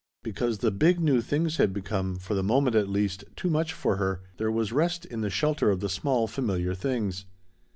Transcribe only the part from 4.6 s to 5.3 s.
rest in the